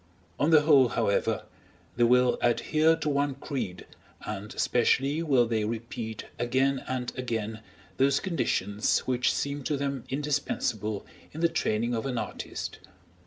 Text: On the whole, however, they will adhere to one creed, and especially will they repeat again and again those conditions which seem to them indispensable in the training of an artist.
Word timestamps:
On 0.39 0.49
the 0.49 0.61
whole, 0.61 0.89
however, 0.89 1.43
they 1.95 2.05
will 2.05 2.39
adhere 2.41 2.95
to 2.95 3.07
one 3.07 3.35
creed, 3.35 3.85
and 4.25 4.51
especially 4.51 5.21
will 5.21 5.45
they 5.45 5.63
repeat 5.63 6.23
again 6.39 6.83
and 6.87 7.13
again 7.15 7.61
those 7.97 8.19
conditions 8.19 8.97
which 9.05 9.31
seem 9.31 9.61
to 9.65 9.77
them 9.77 10.03
indispensable 10.09 11.05
in 11.33 11.41
the 11.41 11.49
training 11.49 11.93
of 11.93 12.07
an 12.07 12.17
artist. 12.17 12.79